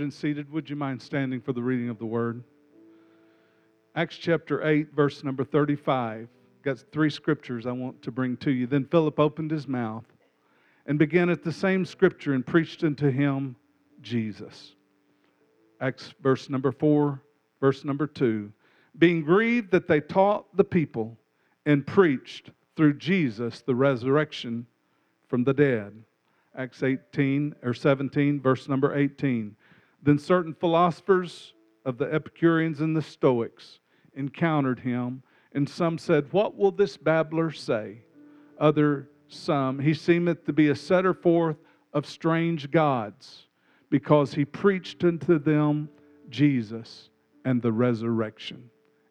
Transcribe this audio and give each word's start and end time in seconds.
and 0.00 0.10
seated, 0.10 0.50
would 0.50 0.70
you 0.70 0.76
mind 0.76 1.02
standing 1.02 1.38
for 1.38 1.52
the 1.52 1.62
reading 1.62 1.90
of 1.90 1.98
the 1.98 2.06
word? 2.06 2.42
Acts 3.94 4.16
chapter 4.16 4.66
8, 4.66 4.94
verse 4.94 5.22
number 5.22 5.44
35. 5.44 6.28
Got 6.62 6.78
three 6.92 7.10
scriptures 7.10 7.66
I 7.66 7.72
want 7.72 8.00
to 8.00 8.10
bring 8.10 8.38
to 8.38 8.50
you. 8.50 8.66
Then 8.66 8.86
Philip 8.86 9.20
opened 9.20 9.50
his 9.50 9.68
mouth 9.68 10.06
and 10.86 10.98
began 10.98 11.28
at 11.28 11.44
the 11.44 11.52
same 11.52 11.84
scripture 11.84 12.32
and 12.32 12.46
preached 12.46 12.82
unto 12.84 13.10
him 13.10 13.54
Jesus. 14.00 14.76
Acts 15.78 16.14
verse 16.22 16.48
number 16.48 16.72
4, 16.72 17.20
verse 17.60 17.84
number 17.84 18.06
2. 18.06 18.50
Being 18.96 19.22
grieved 19.22 19.70
that 19.72 19.88
they 19.88 20.00
taught 20.00 20.56
the 20.56 20.64
people 20.64 21.18
and 21.66 21.86
preached 21.86 22.50
through 22.76 22.94
Jesus 22.94 23.60
the 23.60 23.74
resurrection 23.74 24.66
from 25.28 25.44
the 25.44 25.52
dead. 25.52 25.92
Acts 26.56 26.82
18 26.82 27.56
or 27.62 27.74
17, 27.74 28.40
verse 28.40 28.70
number 28.70 28.96
18. 28.96 29.54
Then 30.02 30.18
certain 30.18 30.54
philosophers 30.54 31.54
of 31.84 31.98
the 31.98 32.12
Epicureans 32.12 32.80
and 32.80 32.96
the 32.96 33.02
Stoics 33.02 33.78
encountered 34.14 34.80
him, 34.80 35.22
and 35.52 35.68
some 35.68 35.98
said, 35.98 36.32
What 36.32 36.56
will 36.56 36.72
this 36.72 36.96
babbler 36.96 37.50
say? 37.50 37.98
Other 38.58 39.08
some, 39.28 39.78
he 39.78 39.94
seemeth 39.94 40.44
to 40.44 40.52
be 40.52 40.68
a 40.68 40.76
setter 40.76 41.14
forth 41.14 41.56
of 41.92 42.06
strange 42.06 42.70
gods, 42.70 43.46
because 43.90 44.34
he 44.34 44.44
preached 44.44 45.04
unto 45.04 45.38
them 45.38 45.88
Jesus 46.28 47.10
and 47.44 47.60
the 47.60 47.72
resurrection. 47.72 48.70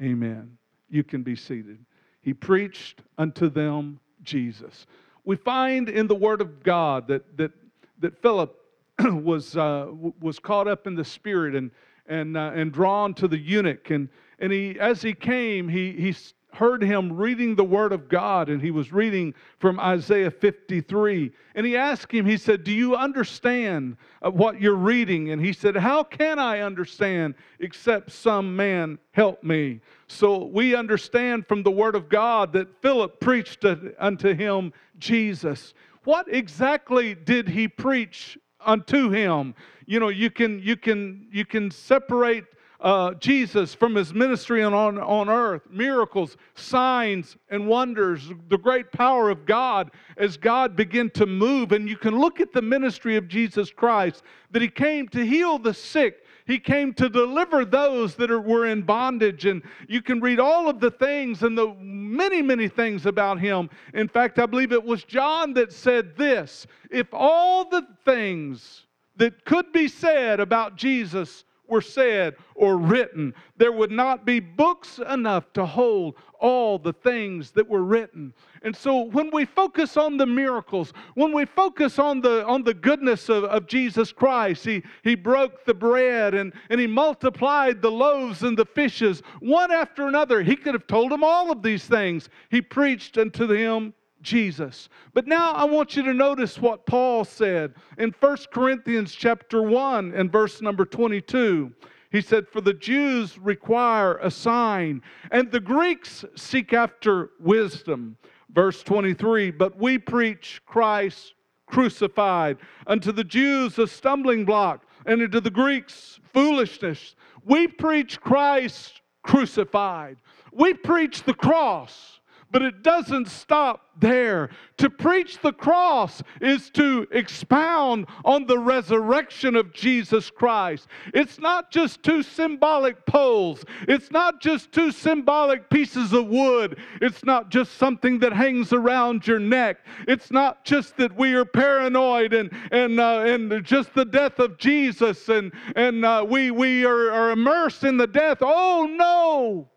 Amen. 0.00 0.56
You 0.88 1.04
can 1.04 1.22
be 1.22 1.36
seated. 1.36 1.78
He 2.20 2.34
preached 2.34 3.02
unto 3.18 3.48
them 3.48 4.00
Jesus. 4.22 4.86
We 5.24 5.36
find 5.36 5.88
in 5.88 6.06
the 6.06 6.14
Word 6.14 6.40
of 6.40 6.62
God 6.62 7.08
that, 7.08 7.36
that, 7.36 7.52
that 8.00 8.20
Philip 8.22 8.56
was, 9.04 9.56
uh, 9.56 9.88
was 10.20 10.38
caught 10.38 10.68
up 10.68 10.86
in 10.86 10.94
the 10.94 11.04
Spirit 11.04 11.54
and, 11.54 11.70
and, 12.06 12.36
uh, 12.36 12.52
and 12.54 12.72
drawn 12.72 13.14
to 13.14 13.28
the 13.28 13.38
eunuch. 13.38 13.90
And, 13.90 14.08
and 14.38 14.52
he, 14.52 14.78
as 14.78 15.02
he 15.02 15.14
came, 15.14 15.68
he, 15.68 15.92
he 15.92 16.14
heard 16.54 16.82
him 16.82 17.12
reading 17.12 17.54
the 17.54 17.64
Word 17.64 17.92
of 17.92 18.08
God, 18.08 18.48
and 18.48 18.60
he 18.60 18.70
was 18.70 18.92
reading 18.92 19.34
from 19.58 19.80
Isaiah 19.80 20.30
53. 20.30 21.32
And 21.54 21.66
he 21.66 21.76
asked 21.76 22.12
him, 22.12 22.26
he 22.26 22.36
said, 22.36 22.64
Do 22.64 22.72
you 22.72 22.94
understand 22.94 23.96
uh, 24.20 24.30
what 24.30 24.60
you're 24.60 24.74
reading? 24.74 25.30
And 25.30 25.44
he 25.44 25.52
said, 25.52 25.76
How 25.76 26.02
can 26.02 26.38
I 26.38 26.60
understand 26.60 27.34
except 27.60 28.12
some 28.12 28.54
man 28.54 28.98
help 29.12 29.42
me? 29.42 29.80
So 30.08 30.44
we 30.44 30.74
understand 30.74 31.46
from 31.46 31.62
the 31.62 31.70
Word 31.70 31.94
of 31.94 32.08
God 32.08 32.52
that 32.52 32.82
Philip 32.82 33.20
preached 33.20 33.64
unto 33.98 34.34
him 34.34 34.72
Jesus. 34.98 35.74
What 36.04 36.26
exactly 36.28 37.14
did 37.14 37.48
he 37.48 37.68
preach 37.68 38.36
unto 38.64 39.10
him? 39.10 39.54
You 39.86 40.00
know, 40.00 40.08
you 40.08 40.30
can 40.30 40.60
you 40.60 40.76
can 40.76 41.28
you 41.32 41.44
can 41.44 41.70
separate 41.70 42.44
uh, 42.82 43.14
Jesus 43.14 43.74
from 43.74 43.94
his 43.94 44.12
ministry 44.12 44.62
on, 44.62 44.74
on 44.98 45.28
earth, 45.28 45.62
miracles, 45.70 46.36
signs, 46.54 47.36
and 47.48 47.68
wonders, 47.68 48.30
the 48.48 48.58
great 48.58 48.90
power 48.90 49.30
of 49.30 49.46
God 49.46 49.92
as 50.16 50.36
God 50.36 50.74
began 50.74 51.08
to 51.10 51.24
move. 51.24 51.70
And 51.72 51.88
you 51.88 51.96
can 51.96 52.18
look 52.18 52.40
at 52.40 52.52
the 52.52 52.62
ministry 52.62 53.16
of 53.16 53.28
Jesus 53.28 53.70
Christ 53.70 54.24
that 54.50 54.62
he 54.62 54.68
came 54.68 55.08
to 55.10 55.24
heal 55.24 55.58
the 55.58 55.72
sick. 55.72 56.21
He 56.46 56.58
came 56.58 56.92
to 56.94 57.08
deliver 57.08 57.64
those 57.64 58.16
that 58.16 58.30
are, 58.30 58.40
were 58.40 58.66
in 58.66 58.82
bondage. 58.82 59.46
And 59.46 59.62
you 59.88 60.02
can 60.02 60.20
read 60.20 60.40
all 60.40 60.68
of 60.68 60.80
the 60.80 60.90
things 60.90 61.42
and 61.42 61.56
the 61.56 61.74
many, 61.78 62.42
many 62.42 62.68
things 62.68 63.06
about 63.06 63.38
him. 63.38 63.70
In 63.94 64.08
fact, 64.08 64.38
I 64.38 64.46
believe 64.46 64.72
it 64.72 64.84
was 64.84 65.04
John 65.04 65.54
that 65.54 65.72
said 65.72 66.16
this 66.16 66.66
if 66.90 67.08
all 67.12 67.68
the 67.68 67.86
things 68.04 68.86
that 69.16 69.44
could 69.44 69.72
be 69.72 69.88
said 69.88 70.40
about 70.40 70.76
Jesus 70.76 71.44
were 71.72 71.80
said 71.80 72.36
or 72.54 72.76
written, 72.76 73.34
there 73.56 73.72
would 73.72 73.90
not 73.90 74.26
be 74.26 74.38
books 74.38 75.00
enough 75.08 75.50
to 75.54 75.64
hold 75.64 76.14
all 76.38 76.78
the 76.78 76.92
things 76.92 77.50
that 77.52 77.66
were 77.66 77.82
written. 77.82 78.34
And 78.62 78.76
so 78.76 79.04
when 79.04 79.30
we 79.32 79.46
focus 79.46 79.96
on 79.96 80.18
the 80.18 80.26
miracles, 80.26 80.92
when 81.14 81.32
we 81.32 81.46
focus 81.46 81.98
on 81.98 82.20
the, 82.20 82.44
on 82.46 82.62
the 82.62 82.74
goodness 82.74 83.30
of, 83.30 83.44
of 83.44 83.66
Jesus 83.66 84.12
Christ, 84.12 84.66
he, 84.66 84.82
he 85.02 85.14
broke 85.14 85.64
the 85.64 85.72
bread 85.72 86.34
and, 86.34 86.52
and 86.68 86.78
he 86.78 86.86
multiplied 86.86 87.80
the 87.80 87.90
loaves 87.90 88.42
and 88.42 88.56
the 88.56 88.66
fishes 88.66 89.22
one 89.40 89.72
after 89.72 90.06
another. 90.06 90.42
He 90.42 90.56
could 90.56 90.74
have 90.74 90.86
told 90.86 91.10
them 91.10 91.24
all 91.24 91.50
of 91.50 91.62
these 91.62 91.86
things. 91.86 92.28
He 92.50 92.60
preached 92.60 93.16
unto 93.16 93.46
them 93.46 93.94
Jesus. 94.22 94.88
But 95.14 95.26
now 95.26 95.52
I 95.52 95.64
want 95.64 95.96
you 95.96 96.02
to 96.04 96.14
notice 96.14 96.58
what 96.58 96.86
Paul 96.86 97.24
said 97.24 97.74
in 97.98 98.14
1 98.18 98.36
Corinthians 98.52 99.12
chapter 99.12 99.62
1 99.62 100.12
and 100.14 100.30
verse 100.30 100.62
number 100.62 100.84
22. 100.84 101.72
He 102.10 102.20
said, 102.20 102.46
For 102.48 102.60
the 102.60 102.74
Jews 102.74 103.38
require 103.38 104.18
a 104.18 104.30
sign, 104.30 105.02
and 105.30 105.50
the 105.50 105.60
Greeks 105.60 106.24
seek 106.36 106.72
after 106.72 107.30
wisdom. 107.40 108.16
Verse 108.50 108.82
23 108.82 109.50
But 109.50 109.78
we 109.78 109.98
preach 109.98 110.60
Christ 110.66 111.34
crucified, 111.66 112.58
unto 112.86 113.12
the 113.12 113.24
Jews 113.24 113.78
a 113.78 113.86
stumbling 113.86 114.44
block, 114.44 114.84
and 115.06 115.22
unto 115.22 115.40
the 115.40 115.50
Greeks 115.50 116.20
foolishness. 116.32 117.16
We 117.44 117.66
preach 117.66 118.20
Christ 118.20 119.00
crucified. 119.22 120.18
We 120.52 120.74
preach 120.74 121.22
the 121.22 121.34
cross. 121.34 122.20
But 122.52 122.62
it 122.62 122.82
doesn't 122.82 123.28
stop 123.28 123.80
there. 123.98 124.50
To 124.76 124.90
preach 124.90 125.38
the 125.40 125.52
cross 125.52 126.22
is 126.40 126.68
to 126.70 127.06
expound 127.10 128.06
on 128.26 128.46
the 128.46 128.58
resurrection 128.58 129.56
of 129.56 129.72
Jesus 129.72 130.30
Christ. 130.30 130.86
It's 131.14 131.38
not 131.38 131.70
just 131.70 132.02
two 132.02 132.22
symbolic 132.22 133.06
poles, 133.06 133.64
it's 133.88 134.10
not 134.10 134.40
just 134.42 134.70
two 134.70 134.92
symbolic 134.92 135.70
pieces 135.70 136.12
of 136.12 136.26
wood, 136.26 136.78
it's 137.00 137.24
not 137.24 137.50
just 137.50 137.78
something 137.78 138.18
that 138.18 138.34
hangs 138.34 138.72
around 138.72 139.26
your 139.26 139.38
neck. 139.38 139.78
It's 140.06 140.30
not 140.30 140.64
just 140.64 140.96
that 140.98 141.16
we 141.16 141.32
are 141.32 141.46
paranoid 141.46 142.34
and, 142.34 142.50
and, 142.70 143.00
uh, 143.00 143.20
and 143.20 143.64
just 143.64 143.94
the 143.94 144.04
death 144.04 144.38
of 144.38 144.58
Jesus 144.58 145.28
and, 145.30 145.52
and 145.74 146.04
uh, 146.04 146.26
we, 146.28 146.50
we 146.50 146.84
are, 146.84 147.10
are 147.10 147.30
immersed 147.30 147.84
in 147.84 147.96
the 147.96 148.06
death. 148.06 148.38
Oh, 148.42 148.86
no! 148.90 149.70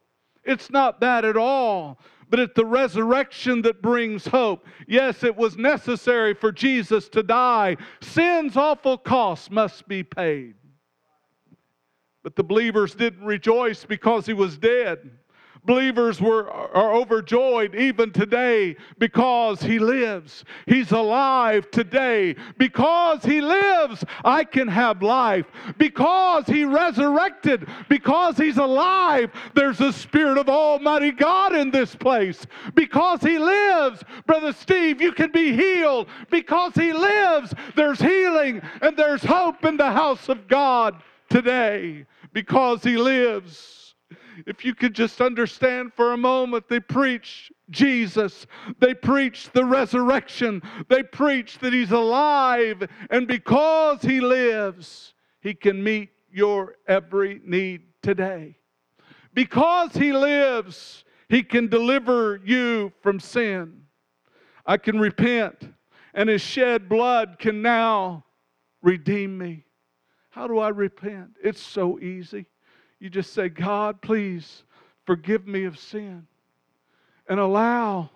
It's 0.44 0.70
not 0.70 1.00
that 1.00 1.24
at 1.26 1.38
all 1.38 2.00
but 2.30 2.40
it's 2.40 2.54
the 2.56 2.66
resurrection 2.66 3.62
that 3.64 3.82
brings 3.82 4.26
hope. 4.26 4.66
Yes, 4.88 5.24
it 5.24 5.36
was 5.36 5.58
necessary 5.58 6.34
for 6.34 6.52
Jesus 6.52 7.08
to 7.10 7.24
die. 7.24 7.78
Sin's 8.02 8.58
awful 8.58 8.98
cost 8.98 9.52
must 9.52 9.88
be 9.88 10.04
paid. 10.04 10.56
But 12.24 12.36
the 12.36 12.44
believers 12.44 12.96
didn't 12.96 13.26
rejoice 13.26 13.86
because 13.86 14.26
he 14.26 14.34
was 14.34 14.58
dead. 14.58 15.12
Believers 15.66 16.22
were, 16.22 16.50
are 16.50 16.94
overjoyed 16.94 17.74
even 17.74 18.12
today 18.12 18.76
because 19.00 19.62
He 19.62 19.80
lives. 19.80 20.46
He's 20.68 20.92
alive 20.92 21.72
today. 21.72 22.36
Because 22.58 23.24
He 23.24 23.42
lives, 23.42 24.06
I 24.24 24.44
can 24.44 24.68
have 24.68 25.02
life. 25.02 25.46
Because 25.78 26.46
He 26.46 26.66
resurrected, 26.66 27.68
because 27.90 28.38
He's 28.38 28.58
alive, 28.58 29.32
there's 29.56 29.82
a 29.82 29.92
Spirit 29.92 30.38
of 30.38 30.50
Almighty 30.50 31.12
God 31.12 31.56
in 31.56 31.72
this 31.72 31.96
place. 31.96 32.46
Because 32.76 33.22
He 33.22 33.40
lives, 33.40 34.04
Brother 34.28 34.54
Steve, 34.54 35.02
you 35.02 35.12
can 35.14 35.32
be 35.32 35.54
healed. 35.54 36.08
Because 36.30 36.74
He 36.76 36.94
lives, 36.94 37.54
there's 37.76 38.00
healing 38.00 38.62
and 38.82 38.96
there's 38.96 39.24
hope 39.24 39.66
in 39.66 39.78
the 39.78 39.92
house 39.92 40.30
of 40.30 40.48
God 40.48 41.02
today. 41.28 42.06
Because 42.34 42.84
He 42.84 42.98
lives 42.98 43.85
if 44.46 44.64
you 44.64 44.76
could 44.76 44.94
just 44.94 45.22
understand 45.22 45.94
for 45.94 46.14
a 46.14 46.18
moment, 46.18 46.70
they 46.70 46.80
preach 46.80 47.52
Jesus. 47.70 48.46
They 48.80 48.94
preach 48.94 49.50
the 49.52 49.66
resurrection. 49.66 50.62
They 50.88 51.04
preach 51.04 51.60
that 51.60 51.74
He's 51.74 51.92
alive, 51.92 52.88
and 53.10 53.28
because 53.28 54.02
He 54.02 54.22
lives, 54.22 55.14
He 55.42 55.54
can 55.54 55.84
meet 55.84 56.10
your 56.32 56.76
every 56.88 57.42
need 57.44 57.82
today. 58.02 58.58
Because 59.34 59.94
He 59.94 60.14
lives, 60.14 61.04
He 61.30 61.44
can 61.44 61.68
deliver 61.68 62.40
you 62.44 62.92
from 63.02 63.20
sin. 63.20 63.84
I 64.66 64.78
can 64.78 65.00
repent, 65.00 65.70
and 66.14 66.30
His 66.30 66.42
shed 66.42 66.90
blood 66.90 67.38
can 67.40 67.62
now 67.62 68.26
redeem 68.82 69.38
me. 69.38 69.66
How 70.30 70.48
do 70.48 70.60
I 70.60 70.70
repent? 70.70 71.32
It's 71.42 71.62
so 71.62 72.00
easy. 72.00 72.46
You 73.00 73.10
just 73.10 73.34
say, 73.34 73.50
God, 73.50 74.02
please 74.02 74.64
forgive 75.06 75.48
me 75.48 75.66
of 75.66 75.78
sin 75.78 76.28
and 77.28 77.40
allow 77.40 78.10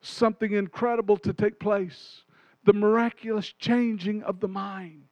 something 0.00 0.52
incredible 0.52 1.16
to 1.18 1.32
take 1.32 1.58
place. 1.58 2.22
The 2.64 2.72
miraculous 2.72 3.52
changing 3.52 4.22
of 4.24 4.40
the 4.40 4.48
mind, 4.48 5.04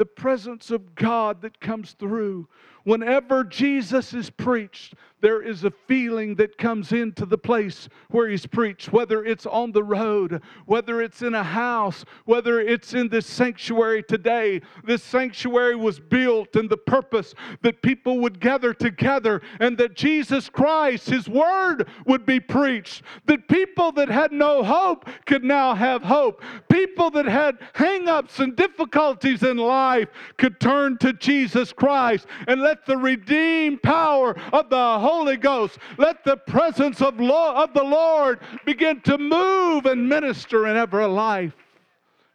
the 0.00 0.06
presence 0.06 0.70
of 0.70 0.94
God 0.94 1.42
that 1.42 1.60
comes 1.60 1.92
through. 1.92 2.48
Whenever 2.84 3.44
Jesus 3.44 4.14
is 4.14 4.30
preached, 4.30 4.94
there 5.20 5.42
is 5.42 5.64
a 5.64 5.70
feeling 5.70 6.34
that 6.36 6.56
comes 6.56 6.92
into 6.92 7.26
the 7.26 7.36
place 7.36 7.90
where 8.08 8.26
he's 8.26 8.46
preached, 8.46 8.90
whether 8.90 9.22
it's 9.22 9.44
on 9.44 9.72
the 9.72 9.82
road, 9.82 10.40
whether 10.64 11.02
it's 11.02 11.20
in 11.20 11.34
a 11.34 11.42
house, 11.42 12.06
whether 12.24 12.58
it's 12.58 12.94
in 12.94 13.10
this 13.10 13.26
sanctuary 13.26 14.02
today. 14.02 14.62
This 14.82 15.02
sanctuary 15.02 15.76
was 15.76 16.00
built 16.00 16.56
in 16.56 16.68
the 16.68 16.78
purpose 16.78 17.34
that 17.60 17.82
people 17.82 18.20
would 18.20 18.40
gather 18.40 18.72
together 18.72 19.42
and 19.60 19.76
that 19.76 19.94
Jesus 19.94 20.48
Christ, 20.48 21.10
his 21.10 21.28
word, 21.28 21.86
would 22.06 22.24
be 22.24 22.40
preached. 22.40 23.02
That 23.26 23.46
people 23.46 23.92
that 23.92 24.08
had 24.08 24.32
no 24.32 24.64
hope 24.64 25.06
could 25.26 25.44
now 25.44 25.74
have 25.74 26.02
hope. 26.02 26.42
People 26.70 27.10
that 27.10 27.26
had 27.26 27.58
hang 27.74 28.08
ups 28.08 28.38
and 28.38 28.56
difficulties 28.56 29.42
in 29.42 29.58
life 29.58 29.89
could 30.36 30.60
turn 30.60 30.98
to 30.98 31.12
Jesus 31.12 31.72
Christ 31.72 32.26
and 32.46 32.60
let 32.60 32.86
the 32.86 32.96
redeemed 32.96 33.82
power 33.82 34.36
of 34.52 34.70
the 34.70 34.98
Holy 34.98 35.36
Ghost, 35.36 35.78
let 35.98 36.24
the 36.24 36.36
presence 36.36 37.00
of, 37.00 37.20
of 37.20 37.74
the 37.74 37.84
Lord 37.84 38.40
begin 38.64 39.00
to 39.02 39.18
move 39.18 39.86
and 39.86 40.08
minister 40.08 40.66
in 40.66 40.76
every 40.76 41.06
life 41.06 41.54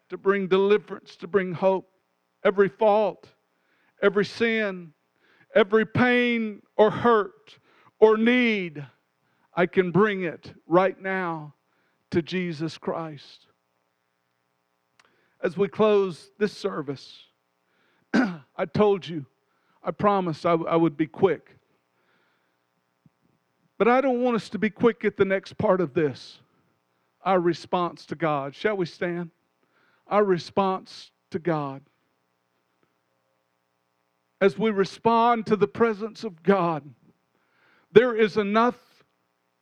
to 0.10 0.18
bring 0.18 0.48
deliverance, 0.48 1.16
to 1.18 1.28
bring 1.28 1.54
hope. 1.54 1.90
Every 2.44 2.70
fault, 2.70 3.28
every 4.04 4.26
sin, 4.26 4.94
every 5.56 5.86
pain 5.86 6.62
or 6.78 6.92
hurt 6.92 7.58
or 8.00 8.18
need, 8.18 8.86
I 9.56 9.66
can 9.66 9.92
bring 9.92 10.24
it 10.24 10.54
right 10.68 11.00
now 11.02 11.56
to 12.12 12.22
Jesus 12.22 12.78
Christ. 12.78 13.48
As 15.42 15.58
we 15.58 15.68
close 15.68 16.32
this 16.38 16.54
service, 16.56 17.24
I 18.58 18.66
told 18.66 19.08
you 19.08 19.26
I 19.84 19.92
promised 19.92 20.46
I, 20.46 20.54
I 20.54 20.76
would 20.76 20.98
be 20.98 21.08
quick. 21.08 21.58
But 23.78 23.88
I 23.88 24.02
don't 24.02 24.22
want 24.22 24.36
us 24.36 24.50
to 24.50 24.58
be 24.58 24.70
quick 24.70 25.04
at 25.04 25.18
the 25.18 25.26
next 25.26 25.58
part 25.58 25.82
of 25.82 25.94
this 25.94 26.40
our 27.24 27.40
response 27.40 28.06
to 28.06 28.16
God. 28.16 28.54
Shall 28.54 28.78
we 28.78 28.86
stand? 28.86 29.32
Our 30.08 30.24
response 30.24 31.10
to 31.32 31.40
God. 31.40 31.82
As 34.40 34.60
we 34.60 34.70
respond 34.70 35.48
to 35.48 35.56
the 35.56 35.68
presence 35.68 36.24
of 36.24 36.44
God, 36.44 36.84
there 37.92 38.16
is 38.16 38.38
enough 38.38 38.76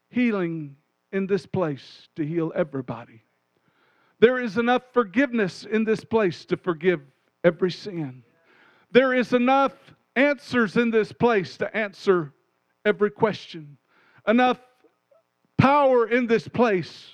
healing 0.10 0.76
in 1.14 1.26
this 1.26 1.46
place 1.46 2.10
to 2.18 2.26
heal 2.26 2.52
everybody. 2.54 3.22
There 4.20 4.40
is 4.40 4.58
enough 4.58 4.84
forgiveness 4.92 5.64
in 5.64 5.86
this 5.86 6.04
place 6.04 6.44
to 6.46 6.58
forgive 6.58 7.02
every 7.44 7.72
sin. 7.72 8.24
There 8.94 9.16
is 9.16 9.34
enough 9.34 9.74
answers 10.16 10.78
in 10.78 10.92
this 10.92 11.12
place 11.12 11.58
to 11.58 11.76
answer 11.76 12.32
every 12.86 13.10
question, 13.10 13.78
enough 14.28 14.60
power 15.58 16.08
in 16.08 16.28
this 16.28 16.48
place 16.48 17.14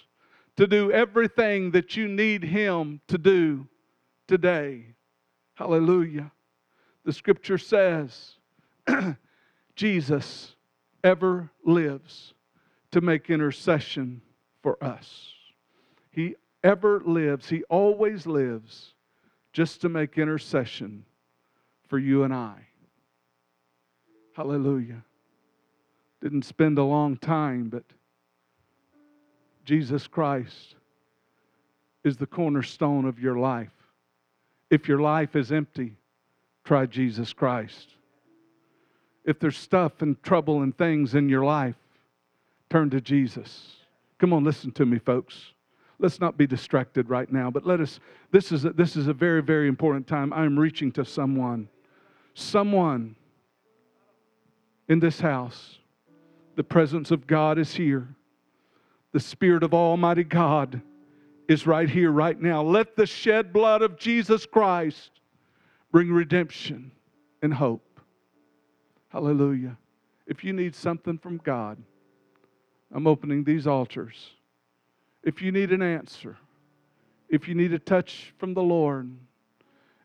to 0.58 0.68
do 0.68 0.92
everything 0.92 1.72
that 1.72 1.96
you 1.96 2.10
need 2.10 2.44
Him 2.44 3.00
to 3.08 3.18
do 3.18 3.66
today. 4.28 4.88
Hallelujah. 5.54 6.34
The 7.06 7.14
scripture 7.14 7.58
says, 7.58 8.34
Jesus 9.78 10.56
ever 11.02 11.50
lives 11.64 12.34
to 12.92 13.00
make 13.00 13.30
intercession 13.30 14.22
for 14.62 14.84
us. 14.84 15.30
He 16.12 16.36
ever 16.62 17.00
lives, 17.06 17.48
He 17.48 17.64
always 17.70 18.28
lives 18.28 18.96
just 19.54 19.80
to 19.82 19.88
make 19.88 20.18
intercession 20.18 21.06
for 21.90 22.00
you 22.00 22.24
and 22.24 22.34
I. 22.34 22.56
Hallelujah. 24.36 25.04
Didn't 26.22 26.46
spend 26.46 26.78
a 26.78 26.84
long 26.84 27.18
time, 27.18 27.70
but 27.70 27.84
Jesus 29.66 30.08
Christ 30.08 30.76
is 32.04 32.18
the 32.18 32.26
cornerstone 32.26 33.06
of 33.06 33.20
your 33.20 33.38
life. 33.38 33.72
If 34.70 34.88
your 34.88 35.00
life 35.00 35.36
is 35.36 35.52
empty, 35.52 35.96
try 36.64 36.86
Jesus 36.86 37.34
Christ. 37.34 37.96
If 39.26 39.40
there's 39.40 39.58
stuff 39.58 40.02
and 40.02 40.22
trouble 40.24 40.62
and 40.62 40.78
things 40.78 41.16
in 41.16 41.28
your 41.28 41.44
life, 41.44 41.76
turn 42.70 42.90
to 42.92 43.02
Jesus. 43.02 43.76
Come 44.20 44.34
on, 44.34 44.44
listen 44.44 44.72
to 44.74 44.86
me, 44.86 45.00
folks. 45.00 45.54
Let's 46.00 46.20
not 46.20 46.38
be 46.38 46.48
distracted 46.48 47.10
right 47.10 47.32
now, 47.32 47.52
but 47.52 47.66
let 47.66 47.82
us. 47.82 48.00
This 48.32 48.52
is 48.52 48.64
a, 48.64 48.70
this 48.70 48.96
is 48.96 49.08
a 49.08 49.14
very, 49.14 49.42
very 49.42 49.68
important 49.68 50.08
time. 50.08 50.32
I'm 50.32 50.58
reaching 50.58 50.92
to 50.94 51.04
someone. 51.04 51.68
Someone 52.40 53.16
in 54.88 55.00
this 55.00 55.20
house. 55.20 55.78
The 56.56 56.64
presence 56.64 57.12
of 57.12 57.28
God 57.28 57.60
is 57.60 57.74
here. 57.74 58.08
The 59.12 59.20
Spirit 59.20 59.64
of 59.64 59.74
Almighty 59.74 60.24
God 60.24 60.82
is 61.48 61.68
right 61.68 61.90
here, 61.90 62.12
right 62.12 62.40
now. 62.40 62.62
Let 62.62 62.96
the 62.96 63.06
shed 63.06 63.52
blood 63.52 63.82
of 63.82 63.98
Jesus 63.98 64.46
Christ 64.46 65.12
bring 65.92 66.12
redemption 66.12 66.92
and 67.42 67.54
hope. 67.54 68.00
Hallelujah. 69.10 69.78
If 70.26 70.44
you 70.44 70.54
need 70.54 70.76
something 70.76 71.18
from 71.18 71.38
God, 71.38 71.78
I'm 72.94 73.08
opening 73.08 73.44
these 73.44 73.68
altars. 73.68 74.32
If 75.24 75.42
you 75.42 75.52
need 75.52 75.72
an 75.72 75.82
answer, 75.82 76.38
if 77.30 77.48
you 77.48 77.56
need 77.56 77.74
a 77.74 77.80
touch 77.80 78.34
from 78.38 78.54
the 78.54 78.64
Lord, 78.64 79.12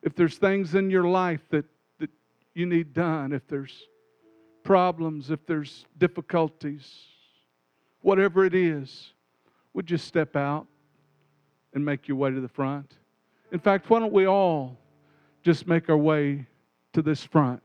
if 0.03 0.15
there's 0.15 0.37
things 0.37 0.75
in 0.75 0.91
your 0.91 1.05
life 1.05 1.41
that, 1.51 1.65
you 2.55 2.67
need 2.67 2.95
done, 2.95 3.33
if 3.33 3.47
there's 3.49 3.87
problems, 4.63 5.31
if 5.31 5.45
there's 5.47 5.85
difficulties, 5.99 6.89
whatever 8.01 8.45
it 8.45 8.55
is, 8.55 9.13
would 9.73 9.91
you 9.91 9.99
step 9.99 10.37
out 10.37 10.67
and 11.75 11.85
make 11.85 12.09
your 12.09 12.17
way 12.17 12.31
to 12.31 12.41
the 12.41 12.49
front? 12.49 12.95
In 13.53 13.59
fact, 13.59 13.91
why 13.91 13.99
don't 13.99 14.13
we 14.13 14.27
all 14.27 14.79
just 15.43 15.67
make 15.67 15.91
our 15.91 15.97
way 15.97 16.47
to 16.93 17.03
this 17.03 17.23
front? 17.23 17.63